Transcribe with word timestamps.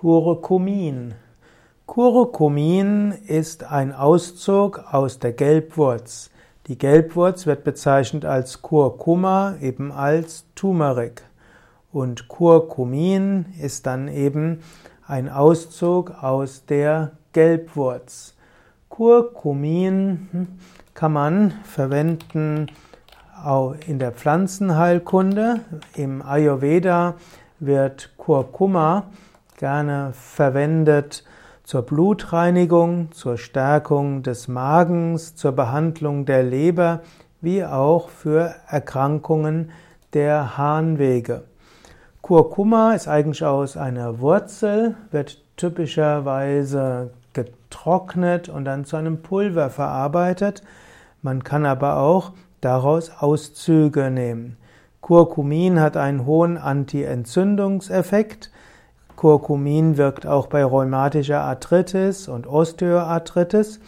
Curcumin. 0.00 1.12
Curcumin 1.86 3.12
ist 3.26 3.64
ein 3.64 3.92
Auszug 3.92 4.82
aus 4.90 5.18
der 5.18 5.34
Gelbwurz. 5.34 6.30
Die 6.68 6.78
Gelbwurz 6.78 7.44
wird 7.44 7.64
bezeichnet 7.64 8.24
als 8.24 8.62
Curcuma, 8.62 9.56
eben 9.60 9.92
als 9.92 10.46
Turmeric. 10.54 11.22
Und 11.92 12.28
Curcumin 12.28 13.44
ist 13.60 13.84
dann 13.84 14.08
eben 14.08 14.60
ein 15.06 15.28
Auszug 15.28 16.12
aus 16.22 16.64
der 16.64 17.12
Gelbwurz. 17.34 18.32
Curcumin 18.88 20.28
hm, 20.30 20.48
kann 20.94 21.12
man 21.12 21.50
verwenden 21.64 22.68
in 23.86 23.98
der 23.98 24.12
Pflanzenheilkunde. 24.12 25.60
Im 25.94 26.22
Ayurveda 26.22 27.16
wird 27.58 28.14
Kurkuma 28.16 29.04
gerne 29.60 30.12
verwendet 30.14 31.22
zur 31.64 31.82
Blutreinigung, 31.82 33.12
zur 33.12 33.36
Stärkung 33.36 34.22
des 34.22 34.48
Magens, 34.48 35.36
zur 35.36 35.52
Behandlung 35.52 36.24
der 36.24 36.42
Leber, 36.42 37.02
wie 37.42 37.62
auch 37.62 38.08
für 38.08 38.54
Erkrankungen 38.66 39.70
der 40.14 40.56
Harnwege. 40.56 41.44
Kurkuma 42.22 42.94
ist 42.94 43.06
eigentlich 43.06 43.44
aus 43.44 43.76
einer 43.76 44.20
Wurzel, 44.20 44.94
wird 45.10 45.42
typischerweise 45.58 47.10
getrocknet 47.34 48.48
und 48.48 48.64
dann 48.64 48.86
zu 48.86 48.96
einem 48.96 49.20
Pulver 49.20 49.68
verarbeitet. 49.68 50.62
Man 51.20 51.44
kann 51.44 51.66
aber 51.66 51.98
auch 51.98 52.32
daraus 52.62 53.10
Auszüge 53.10 54.10
nehmen. 54.10 54.56
Curcumin 55.02 55.80
hat 55.80 55.98
einen 55.98 56.24
hohen 56.24 56.56
Anti-Entzündungseffekt. 56.56 58.50
Curcumin 59.20 59.98
wirkt 59.98 60.26
auch 60.26 60.46
bei 60.46 60.64
rheumatischer 60.64 61.42
Arthritis 61.42 62.26
und 62.26 62.46
Osteoarthritis. 62.46 63.78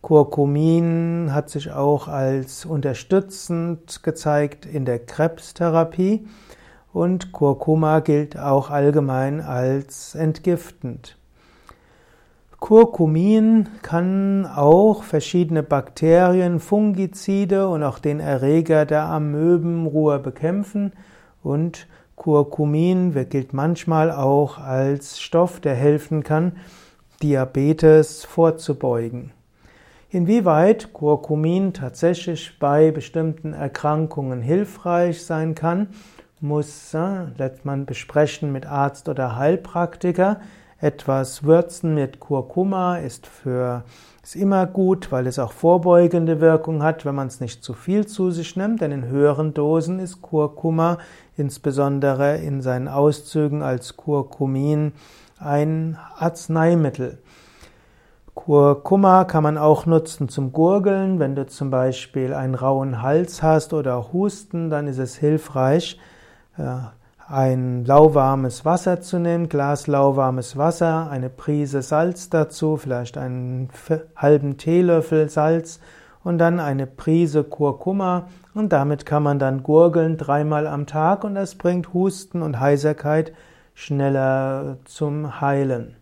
Curcumin 0.00 1.34
hat 1.34 1.50
sich 1.50 1.72
auch 1.72 2.08
als 2.08 2.64
unterstützend 2.64 4.02
gezeigt 4.02 4.64
in 4.64 4.86
der 4.86 5.00
Krebstherapie 5.00 6.26
und 6.90 7.32
Curcuma 7.32 8.00
gilt 8.00 8.38
auch 8.38 8.70
allgemein 8.70 9.42
als 9.42 10.14
entgiftend. 10.14 11.18
Curcumin 12.58 13.68
kann 13.82 14.46
auch 14.46 15.02
verschiedene 15.02 15.62
Bakterien, 15.62 16.60
Fungizide 16.60 17.68
und 17.68 17.82
auch 17.82 17.98
den 17.98 18.20
Erreger 18.20 18.86
der 18.86 19.04
Amöbenruhe 19.04 20.18
bekämpfen 20.18 20.94
und 21.42 21.86
Curcumin 22.16 23.14
gilt 23.28 23.52
manchmal 23.52 24.10
auch 24.10 24.58
als 24.58 25.20
Stoff, 25.20 25.60
der 25.60 25.74
helfen 25.74 26.22
kann, 26.22 26.52
Diabetes 27.22 28.24
vorzubeugen. 28.24 29.32
Inwieweit 30.10 30.92
Curcumin 30.92 31.72
tatsächlich 31.72 32.58
bei 32.58 32.90
bestimmten 32.90 33.54
Erkrankungen 33.54 34.42
hilfreich 34.42 35.24
sein 35.24 35.54
kann, 35.54 35.88
muss 36.40 36.92
äh, 36.92 37.26
man 37.64 37.86
besprechen 37.86 38.52
mit 38.52 38.66
Arzt 38.66 39.08
oder 39.08 39.36
Heilpraktiker. 39.36 40.40
Etwas 40.82 41.44
würzen 41.44 41.94
mit 41.94 42.18
Kurkuma 42.18 42.96
ist 42.98 43.28
für 43.28 43.84
ist 44.20 44.34
immer 44.34 44.66
gut, 44.66 45.12
weil 45.12 45.28
es 45.28 45.38
auch 45.38 45.52
vorbeugende 45.52 46.40
Wirkung 46.40 46.82
hat, 46.82 47.04
wenn 47.04 47.14
man 47.14 47.28
es 47.28 47.40
nicht 47.40 47.62
zu 47.62 47.72
viel 47.72 48.06
zu 48.06 48.32
sich 48.32 48.56
nimmt, 48.56 48.80
denn 48.80 48.90
in 48.90 49.06
höheren 49.06 49.54
Dosen 49.54 50.00
ist 50.00 50.22
Kurkuma 50.22 50.98
insbesondere 51.36 52.38
in 52.38 52.62
seinen 52.62 52.88
Auszügen 52.88 53.62
als 53.62 53.96
Kurkumin 53.96 54.92
ein 55.38 55.98
Arzneimittel. 56.16 57.18
Kurkuma 58.34 59.22
kann 59.24 59.44
man 59.44 59.58
auch 59.58 59.86
nutzen 59.86 60.28
zum 60.28 60.52
Gurgeln. 60.52 61.20
Wenn 61.20 61.36
du 61.36 61.46
zum 61.46 61.70
Beispiel 61.70 62.34
einen 62.34 62.56
rauen 62.56 63.02
Hals 63.02 63.40
hast 63.40 63.72
oder 63.72 64.12
Husten, 64.12 64.68
dann 64.68 64.88
ist 64.88 64.98
es 64.98 65.14
hilfreich, 65.14 66.00
ein 67.32 67.86
lauwarmes 67.86 68.66
Wasser 68.66 69.00
zu 69.00 69.18
nehmen, 69.18 69.48
Glas 69.48 69.86
lauwarmes 69.86 70.58
Wasser, 70.58 71.10
eine 71.10 71.30
Prise 71.30 71.80
Salz 71.80 72.28
dazu, 72.28 72.76
vielleicht 72.76 73.16
einen 73.16 73.70
halben 74.14 74.58
Teelöffel 74.58 75.30
Salz 75.30 75.80
und 76.22 76.36
dann 76.36 76.60
eine 76.60 76.86
Prise 76.86 77.42
Kurkuma 77.42 78.28
und 78.52 78.70
damit 78.74 79.06
kann 79.06 79.22
man 79.22 79.38
dann 79.38 79.62
gurgeln 79.62 80.18
dreimal 80.18 80.66
am 80.66 80.86
Tag 80.86 81.24
und 81.24 81.34
das 81.34 81.54
bringt 81.54 81.94
Husten 81.94 82.42
und 82.42 82.60
Heiserkeit 82.60 83.32
schneller 83.74 84.76
zum 84.84 85.40
Heilen. 85.40 85.96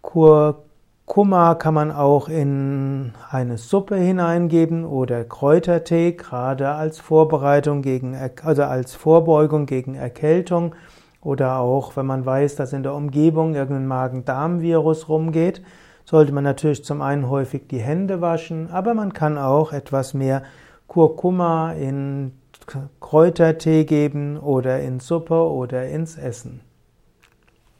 Kurkuma 0.00 0.64
Kummer 1.06 1.54
kann 1.56 1.74
man 1.74 1.92
auch 1.92 2.30
in 2.30 3.12
eine 3.30 3.58
Suppe 3.58 3.96
hineingeben 3.96 4.86
oder 4.86 5.22
Kräutertee, 5.24 6.12
gerade 6.12 6.70
als 6.70 6.98
Vorbereitung 6.98 7.82
gegen, 7.82 8.16
also 8.42 8.62
als 8.62 8.94
Vorbeugung 8.94 9.66
gegen 9.66 9.96
Erkältung 9.96 10.74
oder 11.20 11.58
auch, 11.58 11.94
wenn 11.96 12.06
man 12.06 12.24
weiß, 12.24 12.56
dass 12.56 12.72
in 12.72 12.82
der 12.82 12.94
Umgebung 12.94 13.54
irgendein 13.54 13.86
Magen-Darm-Virus 13.86 15.10
rumgeht, 15.10 15.62
sollte 16.06 16.32
man 16.32 16.44
natürlich 16.44 16.84
zum 16.84 17.02
einen 17.02 17.28
häufig 17.28 17.68
die 17.68 17.80
Hände 17.80 18.22
waschen, 18.22 18.70
aber 18.70 18.94
man 18.94 19.12
kann 19.12 19.36
auch 19.36 19.72
etwas 19.72 20.14
mehr 20.14 20.42
Kurkuma 20.86 21.72
in 21.72 22.32
Kräutertee 23.00 23.84
geben 23.84 24.38
oder 24.38 24.80
in 24.80 25.00
Suppe 25.00 25.50
oder 25.50 25.86
ins 25.86 26.16
Essen. 26.16 26.60